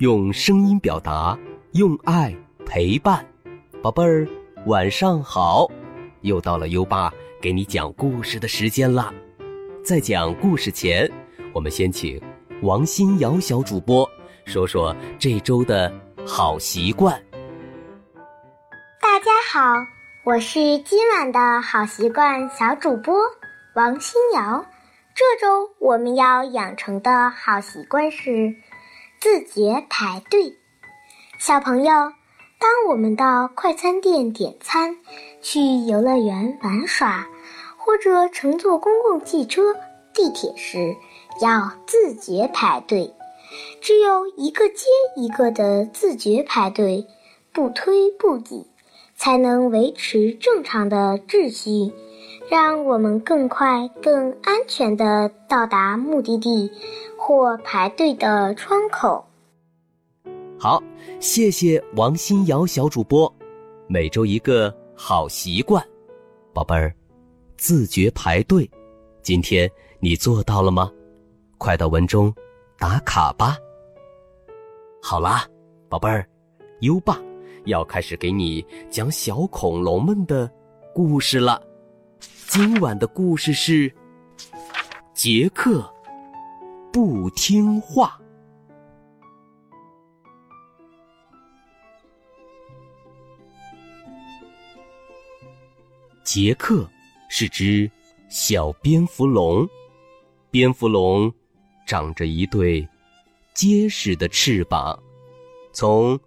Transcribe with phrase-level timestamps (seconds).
[0.00, 1.38] 用声音表达，
[1.72, 2.34] 用爱
[2.64, 3.22] 陪伴。
[3.82, 4.26] 宝贝儿，
[4.64, 5.70] 晚上好！
[6.22, 9.12] 又到了优爸给你讲故事的时间啦。
[9.84, 11.06] 在讲故事前，
[11.52, 12.18] 我们先请
[12.62, 14.08] 王新瑶小主播
[14.46, 15.92] 说说这周的
[16.26, 17.22] 好习惯。
[19.02, 19.84] 大家好，
[20.24, 23.14] 我是今晚的好习惯小主播
[23.74, 24.64] 王新瑶。
[25.14, 28.56] 这周我们要养成的好习惯是。
[29.20, 30.56] 自觉排队，
[31.38, 31.92] 小朋友，
[32.58, 34.96] 当我们到快餐店点餐、
[35.42, 37.28] 去游乐园玩耍，
[37.76, 39.76] 或者乘坐公共汽车、
[40.14, 40.96] 地铁时，
[41.42, 43.12] 要自觉排队。
[43.82, 47.06] 只有一个接一个的自觉排队，
[47.52, 48.66] 不推不挤，
[49.16, 51.92] 才能维持正常的秩序，
[52.50, 56.68] 让我们更快、更安全地到达目的地。
[57.22, 59.22] 或排队的窗口。
[60.58, 60.82] 好，
[61.20, 63.32] 谢谢王新瑶小主播。
[63.86, 65.84] 每周一个好习惯，
[66.54, 66.92] 宝贝儿，
[67.58, 68.68] 自觉排队。
[69.22, 70.90] 今天你做到了吗？
[71.58, 72.34] 快到文中
[72.78, 73.56] 打卡吧。
[75.02, 75.46] 好啦，
[75.90, 76.26] 宝贝儿，
[76.80, 77.20] 优爸
[77.66, 80.50] 要开始给你讲小恐龙们的
[80.94, 81.62] 故事了。
[82.52, 83.94] 今晚的故事是
[85.14, 85.88] 杰克。
[86.92, 88.20] 不听话。
[96.24, 96.84] 杰克
[97.28, 97.88] 是只
[98.28, 99.64] 小蝙蝠龙，
[100.50, 101.32] 蝙蝠龙
[101.86, 102.84] 长着一对
[103.54, 105.00] 结实的翅膀，
[105.72, 106.18] 从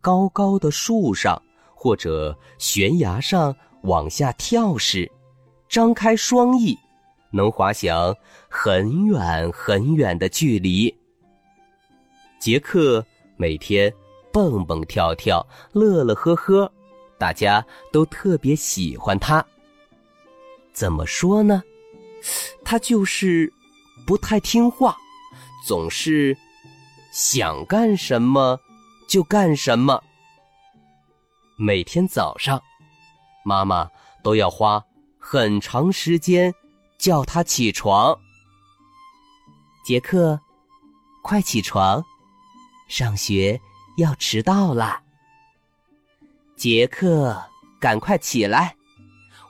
[0.00, 1.40] 高高的树上
[1.72, 5.08] 或者悬崖上往下跳时，
[5.72, 6.78] 张开双翼。
[7.30, 8.14] 能滑翔
[8.46, 10.94] 很远很远的距离。
[12.38, 13.02] 杰克
[13.38, 13.90] 每天
[14.30, 16.70] 蹦蹦跳跳，乐乐呵呵，
[17.16, 19.42] 大家都特别喜欢他。
[20.74, 21.62] 怎么说呢？
[22.62, 23.50] 他就是
[24.06, 24.94] 不太听话，
[25.66, 26.36] 总是
[27.12, 28.60] 想干什么
[29.08, 30.02] 就干什么。
[31.56, 32.62] 每天早上，
[33.42, 33.88] 妈妈
[34.22, 34.84] 都要花
[35.22, 36.52] 很长时间。
[36.98, 38.16] 叫他起床，
[39.84, 40.38] 杰克，
[41.20, 42.00] 快起床，
[42.86, 43.60] 上学
[43.96, 45.02] 要迟到啦。
[46.54, 47.42] 杰克，
[47.80, 48.76] 赶快起来，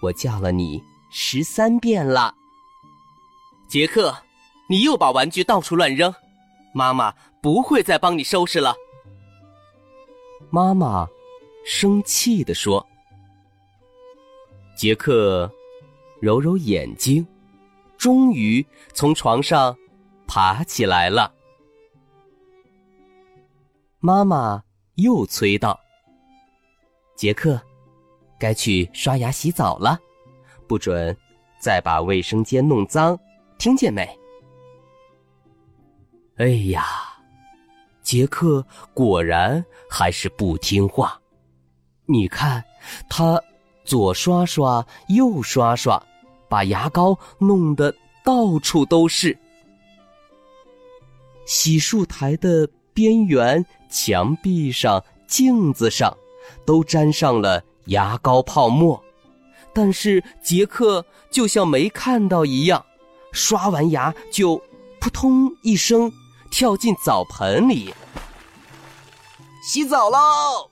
[0.00, 2.32] 我叫了你十三遍了。
[3.68, 4.16] 杰克，
[4.68, 6.14] 你又把玩具到处乱扔，
[6.72, 8.76] 妈妈不会再帮你收拾了。
[10.50, 11.08] 妈妈
[11.66, 12.86] 生气地说。
[14.76, 15.52] 杰克
[16.20, 17.26] 揉揉眼睛。
[17.98, 18.64] 终于
[18.94, 19.76] 从床上
[20.26, 21.34] 爬起来了。
[23.98, 24.62] 妈妈
[24.94, 25.78] 又催道
[27.14, 27.60] ：“杰克，
[28.38, 29.98] 该去刷牙洗澡了，
[30.66, 31.14] 不准
[31.60, 33.18] 再把卫生间弄脏，
[33.58, 34.08] 听见没？”
[36.40, 36.86] 哎呀，
[38.00, 41.20] 杰克果然还是不听话。
[42.06, 42.64] 你看，
[43.10, 43.38] 他
[43.84, 46.02] 左刷刷，右刷刷。
[46.50, 47.94] 把牙膏弄得
[48.24, 49.38] 到处都是，
[51.46, 56.14] 洗漱台的边缘、墙壁上、镜子上，
[56.66, 59.00] 都沾上了牙膏泡沫。
[59.72, 62.84] 但是杰克就像没看到一样，
[63.30, 64.60] 刷完牙就
[65.00, 66.12] 扑通一声
[66.50, 67.94] 跳进澡盆里，
[69.62, 70.68] 洗澡喽！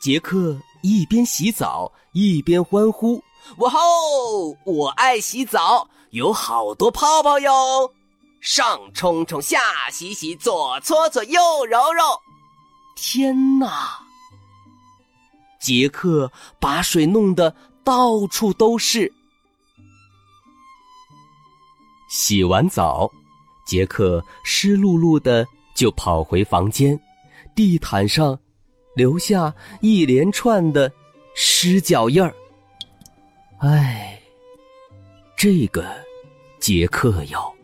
[0.00, 3.22] 杰克一边洗澡一边欢呼。
[3.58, 4.56] 哇哦！
[4.64, 7.92] 我爱洗澡，有好多泡泡哟。
[8.40, 9.60] 上冲冲，下
[9.90, 12.02] 洗洗，左搓搓，右揉揉。
[12.96, 13.98] 天哪！
[15.60, 19.12] 杰克把水弄得到处都是。
[22.08, 23.10] 洗完澡，
[23.64, 26.98] 杰克湿漉漉的就跑回房间，
[27.54, 28.38] 地毯上
[28.96, 30.92] 留下一连串的
[31.34, 32.34] 湿脚印儿。
[33.62, 34.20] 哎，
[35.36, 35.84] 这个
[36.58, 37.54] 杰克哟，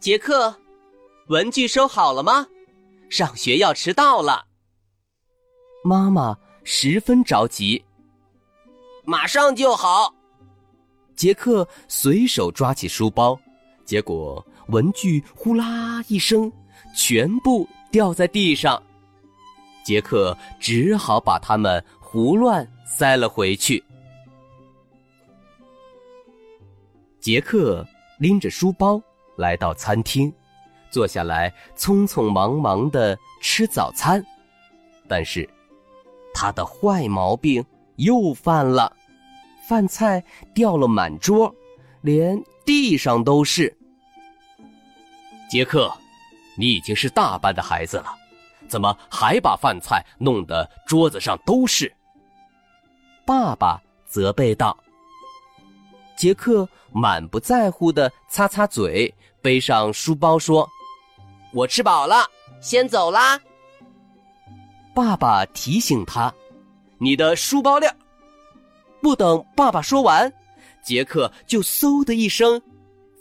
[0.00, 0.52] 杰克，
[1.28, 2.44] 文具收好了吗？
[3.08, 4.44] 上学要迟到了。
[5.84, 7.84] 妈妈十分着急，
[9.04, 10.12] 马上就好。
[11.14, 13.38] 杰克随手抓起书包，
[13.84, 16.50] 结果文具呼啦一声，
[16.96, 18.82] 全部掉在地上。
[19.84, 22.68] 杰克只好把它们胡乱。
[22.94, 23.82] 塞了回去。
[27.18, 27.86] 杰克
[28.18, 29.00] 拎着书包
[29.36, 30.30] 来到餐厅，
[30.90, 34.22] 坐下来匆匆忙忙的吃早餐。
[35.08, 35.48] 但是，
[36.34, 37.64] 他的坏毛病
[37.96, 38.94] 又犯了，
[39.66, 40.22] 饭菜
[40.54, 41.52] 掉了满桌，
[42.02, 43.74] 连地上都是。
[45.50, 45.90] 杰克，
[46.58, 48.14] 你已经是大班的孩子了，
[48.68, 51.92] 怎么还把饭菜弄得桌子上都是？
[53.24, 54.76] 爸爸责备道。
[56.16, 60.68] 杰克满不在乎的擦擦嘴，背上书包说
[61.52, 62.24] ：“我吃饱了，
[62.60, 63.40] 先走啦。”
[64.94, 66.32] 爸爸提醒他
[66.98, 67.94] ：“你的书包链。”
[69.00, 70.32] 不等爸爸说完，
[70.84, 72.60] 杰克就嗖的一声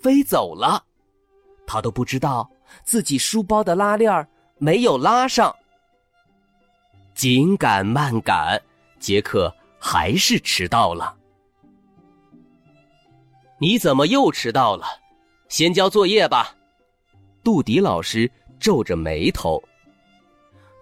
[0.01, 0.83] 飞走了。
[1.65, 2.47] 他都不知道
[2.83, 4.27] 自己书包的拉链
[4.57, 5.55] 没有拉上。
[7.15, 8.61] 紧赶慢赶，
[8.99, 9.51] 杰克
[9.83, 11.17] 还是迟到了。
[13.57, 14.85] 你怎么又迟到了？
[15.49, 16.55] 先交作业吧。
[17.43, 18.29] 杜迪老师
[18.59, 19.61] 皱着眉头。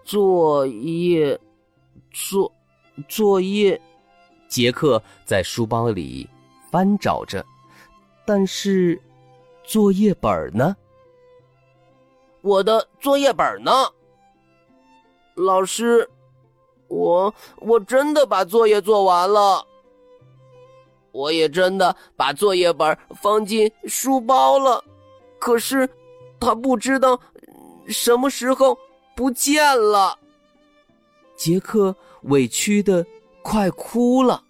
[0.04, 1.40] 作业，
[2.12, 2.54] 作，
[3.08, 3.80] 作业。
[4.50, 6.30] 杰克在书包里
[6.70, 7.46] 翻找着，
[8.26, 9.02] 但是
[9.64, 10.76] 作业本呢？
[12.42, 13.72] 我的作业本呢？
[15.36, 16.10] 老师，
[16.90, 19.66] 我我真的把作业做完了。
[21.12, 24.84] 我也真的把作业本放进书包了，
[25.40, 25.90] 可是
[26.40, 27.20] 他不知道
[27.88, 28.78] 什么时候。
[29.16, 30.18] 不见了，
[31.36, 33.06] 杰克委屈的
[33.42, 34.42] 快哭了。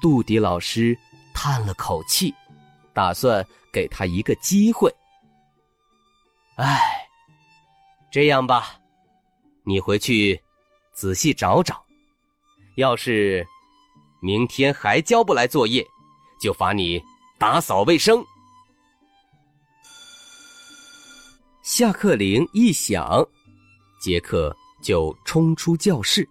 [0.00, 0.96] 杜迪老师
[1.34, 2.32] 叹了口气，
[2.94, 4.88] 打算给他一个机会。
[6.58, 7.08] 哎，
[8.08, 8.79] 这样吧，
[9.70, 10.38] 你回去
[10.92, 11.80] 仔细找找，
[12.74, 13.46] 要是
[14.20, 15.86] 明天还交不来作业，
[16.40, 17.00] 就罚你
[17.38, 18.20] 打扫卫生。
[21.62, 23.24] 下课铃一响，
[24.02, 24.52] 杰克
[24.82, 26.28] 就冲出教室。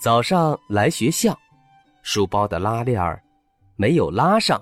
[0.00, 1.38] 早上来学校，
[2.02, 3.22] 书包的拉链儿
[3.76, 4.58] 没有拉上，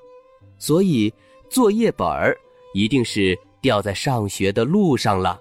[0.59, 1.15] 所以
[1.49, 2.37] 作业本儿
[2.75, 5.39] 一定是掉在上学的路上了。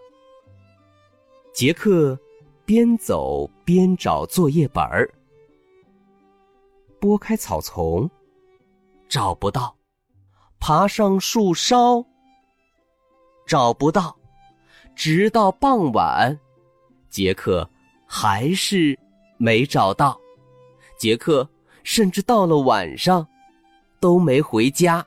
[1.55, 2.19] 杰克
[2.65, 5.09] 边走边找作业本儿，
[6.99, 8.09] 拨开草丛，
[9.07, 9.73] 找不到；
[10.59, 12.05] 爬上树梢。
[13.47, 14.17] 找不到，
[14.97, 16.37] 直到傍晚，
[17.09, 17.69] 杰克
[18.05, 18.99] 还是
[19.37, 20.19] 没找到。
[20.97, 21.47] 杰克
[21.83, 23.25] 甚至到了晚上
[24.01, 25.05] 都没回家。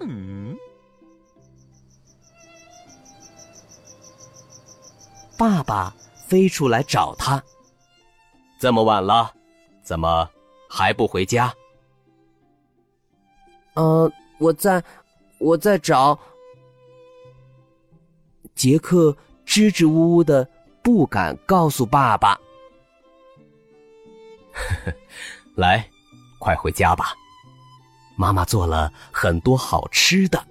[0.00, 0.54] 嗯，
[5.36, 7.42] 爸爸飞出来找他。
[8.58, 9.32] 这么晚了，
[9.82, 10.28] 怎么
[10.68, 11.52] 还不回家？
[13.74, 14.82] 呃，我在，
[15.38, 16.18] 我在找。
[18.54, 20.48] 杰克支支吾吾的，
[20.82, 22.38] 不敢告诉爸爸。
[25.56, 25.90] 来，
[26.38, 27.12] 快回家吧，
[28.16, 30.42] 妈妈做了很多好吃的。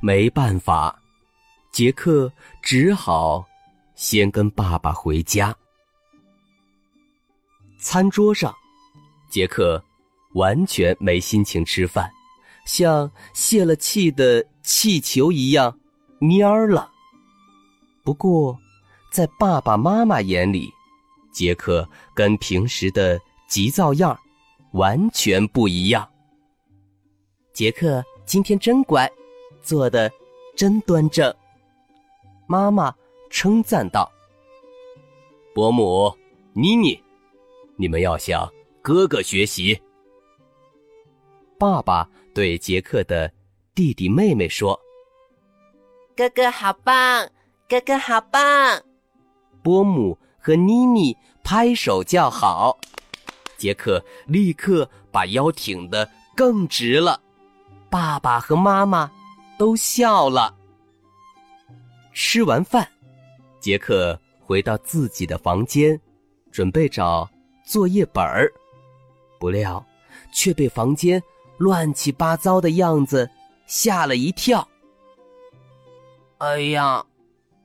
[0.00, 0.98] 没办法，
[1.74, 2.32] 杰克
[2.62, 3.44] 只好
[3.96, 5.52] 先跟爸爸回家。
[7.80, 8.54] 餐桌上，
[9.28, 9.82] 杰克
[10.34, 12.08] 完全没心情吃饭。
[12.64, 15.76] 像泄了气的气球一样
[16.20, 16.88] 蔫儿了。
[18.04, 18.56] 不过，
[19.10, 20.72] 在爸爸妈妈眼里，
[21.32, 24.16] 杰克跟平时的急躁样
[24.74, 26.08] 完全不一样。
[27.52, 29.10] 杰克今天真乖，
[29.60, 30.08] 做的
[30.54, 31.34] 真端正。
[32.46, 32.94] 妈妈
[33.30, 34.10] 称赞道
[35.54, 36.12] ：“伯母，
[36.52, 37.02] 妮妮，
[37.76, 38.50] 你们要向
[38.82, 39.80] 哥哥学习。”
[41.58, 42.08] 爸爸。
[42.34, 43.30] 对杰克的
[43.76, 44.76] 弟弟妹妹说
[46.16, 47.30] ：“哥哥好棒，
[47.68, 48.82] 哥哥好棒！”
[49.62, 52.76] 伯母和妮妮拍手叫好，
[53.56, 57.20] 杰克立刻把腰挺得更直了。
[57.88, 59.08] 爸爸和妈妈
[59.56, 60.56] 都笑了。
[62.14, 62.88] 吃完饭，
[63.60, 66.00] 杰克回到自己的房间，
[66.52, 67.28] 准备找
[67.66, 68.50] 作业本儿，
[69.38, 69.84] 不料
[70.32, 71.22] 却被房间。
[71.58, 73.30] 乱七八糟的样子，
[73.66, 74.66] 吓了一跳。
[76.38, 77.04] 哎呀，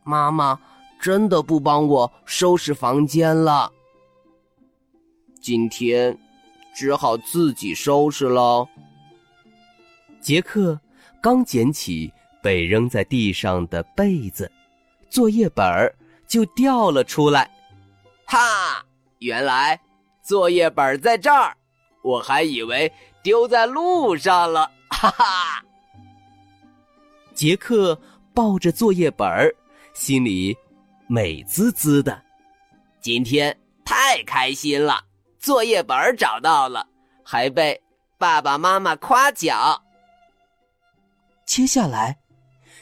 [0.04, 0.60] 妈妈
[1.02, 3.72] 真的不帮我收拾房间了，
[5.42, 6.16] 今天
[6.76, 8.68] 只好自己收拾喽。
[10.22, 10.80] 杰克
[11.20, 14.52] 刚捡起被扔在地上的被子，
[15.10, 15.94] 作业本儿
[16.28, 17.50] 就掉了出来。
[18.26, 18.84] 哈，
[19.20, 19.80] 原来
[20.22, 21.56] 作业本在这儿，
[22.02, 22.92] 我还以为。
[23.22, 25.62] 丢在路上了，哈哈！
[27.34, 28.00] 杰克
[28.34, 29.54] 抱着作业本儿，
[29.94, 30.58] 心里
[31.06, 32.24] 美滋滋的。
[33.02, 35.04] 今天太开心了，
[35.38, 36.88] 作业本找到了，
[37.22, 37.80] 还被
[38.18, 39.84] 爸爸妈妈夸奖。
[41.46, 42.18] 接下来，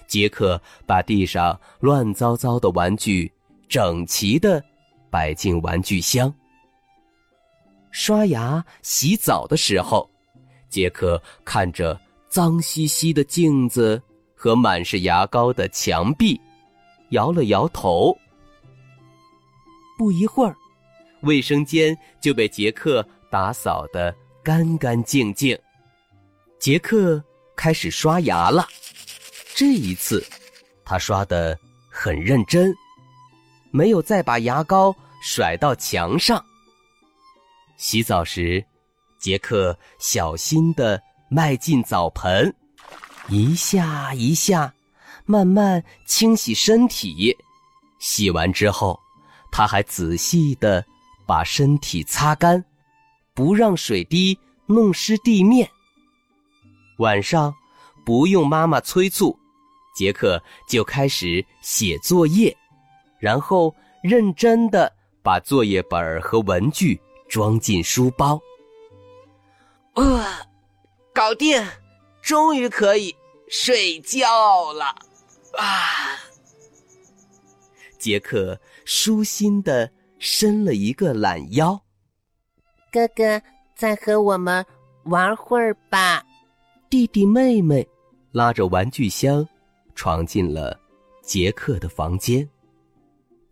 [0.06, 3.32] 杰克把地上乱糟糟的玩具
[3.68, 4.64] 整齐的
[5.10, 6.34] 摆进玩具箱。
[7.92, 10.08] 刷牙、洗澡的时候，
[10.70, 12.00] 杰克看着
[12.30, 14.02] 脏兮兮的镜子
[14.36, 16.40] 和满是牙膏的墙壁，
[17.10, 18.16] 摇了摇头。
[19.98, 20.56] 不一会儿，
[21.22, 25.58] 卫生间就被杰克打扫得干干净净。
[26.60, 27.24] 杰克
[27.56, 28.68] 开始刷牙了，
[29.58, 30.24] 这一次，
[30.86, 31.58] 他刷得
[31.90, 32.72] 很认真，
[33.72, 36.46] 没有再把牙膏甩到墙上。
[37.76, 38.64] 洗澡时，
[39.18, 42.54] 杰克小心地迈进澡盆，
[43.30, 44.72] 一下一下，
[45.26, 47.36] 慢慢清洗身体。
[47.98, 49.00] 洗完之后。
[49.50, 50.86] 他还仔细的
[51.26, 52.64] 把身体擦干，
[53.34, 54.38] 不让水滴
[54.68, 55.68] 弄湿地面。
[57.00, 57.56] 晚上
[58.06, 59.40] 不用妈妈催促，
[59.98, 62.56] 杰克就开始写作业，
[63.18, 63.74] 然后
[64.04, 68.40] 认真的把作业本和文具装进书包。
[69.96, 70.48] 哇，
[71.16, 71.66] 搞定，
[72.22, 73.16] 终于可以
[73.50, 74.86] 睡觉了！
[75.58, 76.14] 啊。
[77.98, 81.82] 杰克舒心的伸了一个懒腰。
[82.92, 83.42] 哥哥，
[83.76, 84.64] 再和我们
[85.06, 86.24] 玩会儿吧。
[86.88, 87.86] 弟弟妹妹
[88.32, 89.46] 拉着玩具箱，
[89.98, 90.80] 闯进了
[91.22, 92.48] 杰克的房间。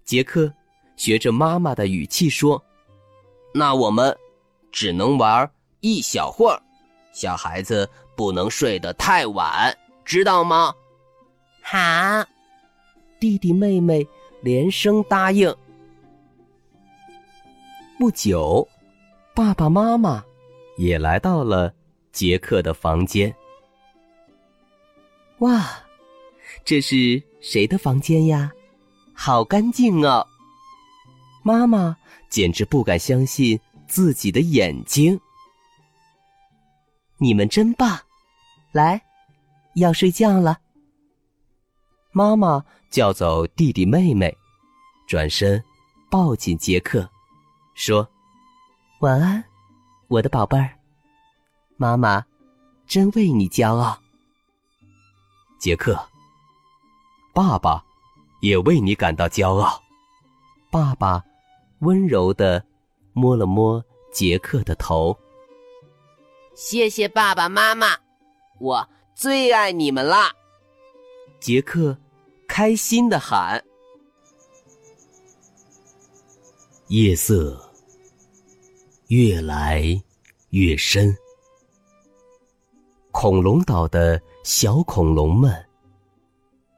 [0.06, 0.50] 杰克
[0.96, 2.64] 学着妈妈的语气说
[3.54, 4.18] ：“那我们
[4.72, 6.62] 只能玩一小会儿，
[7.12, 10.74] 小孩子不能睡得太晚，知道吗？”
[11.62, 11.78] 好，
[13.20, 14.08] 弟弟妹妹。
[14.42, 15.52] 连声答应。
[17.98, 18.68] 不久，
[19.34, 20.24] 爸爸妈妈
[20.78, 21.74] 也来到了
[22.12, 23.34] 杰克的房间。
[25.40, 25.68] 哇，
[26.65, 28.51] 这是谁的房间呀？
[29.13, 30.25] 好干净啊！
[31.43, 31.95] 妈妈
[32.27, 33.57] 简直不敢相信
[33.88, 35.17] 自己的眼睛。
[37.17, 37.98] 你们真棒！
[38.72, 39.00] 来，
[39.75, 40.60] 要睡觉了。
[42.12, 44.36] 妈妈叫走弟弟妹妹，
[45.07, 45.63] 转身
[46.10, 47.07] 抱紧杰克，
[47.75, 48.10] 说
[49.01, 49.43] ：“晚安，
[50.07, 50.77] 我的宝贝儿，
[51.77, 52.25] 妈妈
[52.88, 54.01] 真为你骄傲。”
[55.60, 56.10] 杰克，
[57.36, 57.84] 爸爸
[58.39, 59.84] 也为你感到骄傲。
[60.72, 61.22] 爸爸
[61.80, 62.63] 温柔的
[63.12, 65.13] 摸了摸杰克的头。
[66.56, 67.88] 谢谢爸爸妈妈，
[68.62, 70.32] 我最爱你们啦！
[71.42, 71.98] 杰克。
[72.48, 73.62] 开心的喊
[76.88, 77.60] ：“夜色
[79.08, 79.84] 越来
[80.51, 81.13] 越深，
[83.12, 85.64] 恐龙岛的小恐龙们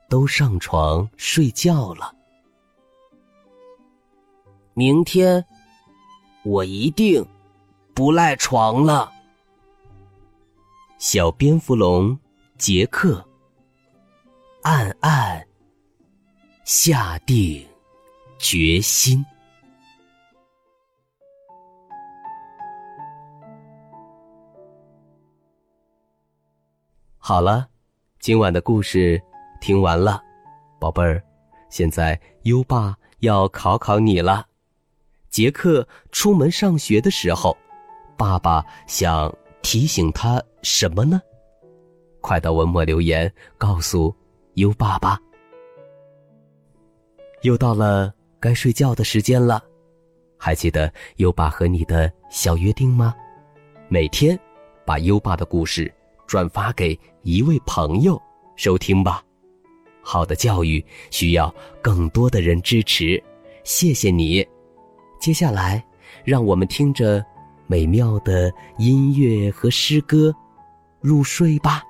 [0.09, 2.13] 都上床睡觉了。
[4.73, 5.45] 明天
[6.43, 7.25] 我一定
[7.93, 9.11] 不赖床了。”
[10.99, 12.17] 小蝙蝠龙
[12.57, 13.23] 杰克
[14.63, 15.47] 暗暗。
[16.65, 17.65] 下定
[18.37, 19.25] 决心。
[27.17, 27.69] 好了，
[28.19, 29.23] 今晚的故事
[29.59, 30.21] 听完了，
[30.79, 31.23] 宝贝儿，
[31.69, 34.45] 现在优爸要考考你了。
[35.29, 37.55] 杰克出门上学的时候，
[38.17, 41.21] 爸爸想提醒他什么呢？
[42.21, 44.13] 快到文末留言告诉
[44.55, 45.19] 优爸吧。
[47.43, 49.63] 又到了该睡觉的时间了，
[50.37, 53.13] 还记得优爸和你的小约定吗？
[53.87, 54.37] 每天
[54.85, 55.93] 把优爸的故事
[56.25, 58.19] 转发给一位朋友
[58.55, 59.23] 收听吧。
[60.09, 63.21] 好的教育需要更多的人支持，
[63.65, 64.47] 谢谢你。
[65.19, 65.83] 接下来，
[66.23, 67.21] 让我们听着
[67.65, 70.33] 美妙的音乐和诗歌
[71.01, 71.83] 入睡吧。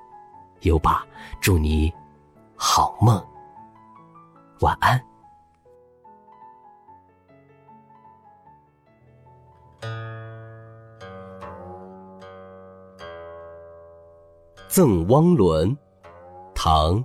[0.62, 1.06] 有吧，
[1.40, 1.92] 祝你
[2.56, 3.24] 好梦，
[4.62, 5.00] 晚安。
[14.66, 15.70] 《赠汪伦》
[16.52, 16.96] 唐·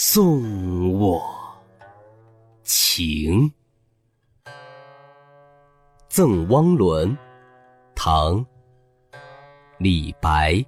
[0.00, 1.20] 送我
[2.62, 3.52] 情。
[6.08, 7.10] 《赠汪伦》
[7.96, 8.36] 唐·
[9.78, 10.64] 李白。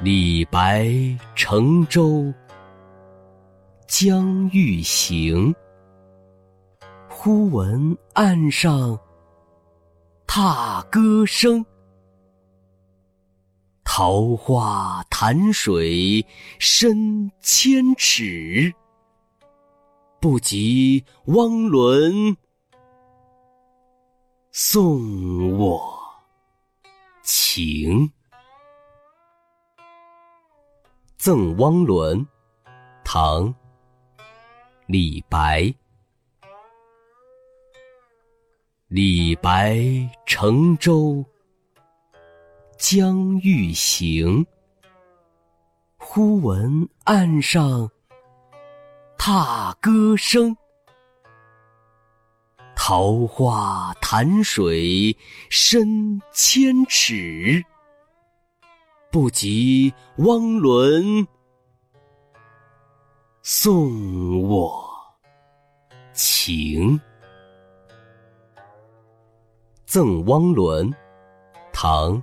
[0.00, 0.88] 李白
[1.34, 2.32] 乘舟。
[3.86, 5.54] 将欲行，
[7.10, 8.98] 忽闻岸上
[10.26, 11.62] 踏歌声。
[13.98, 16.22] 桃花潭水
[16.58, 18.70] 深千尺，
[20.20, 22.36] 不及汪伦
[24.50, 25.98] 送我
[27.22, 28.06] 情。
[31.16, 32.20] 《赠汪伦》
[33.02, 33.54] 唐。
[34.84, 35.74] 李白，
[38.88, 39.80] 李白
[40.26, 41.24] 乘舟
[42.78, 44.46] 将欲行，
[45.96, 47.90] 忽闻岸上
[49.16, 50.54] 踏歌声。
[52.74, 55.16] 桃花潭水
[55.48, 57.64] 深千尺，
[59.10, 61.26] 不及汪伦。
[63.42, 64.86] 送我
[66.12, 66.98] 情，
[69.86, 70.90] 《赠汪伦》
[71.72, 72.22] 唐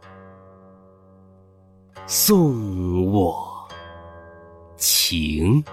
[2.07, 3.67] 送我
[4.77, 5.63] 情。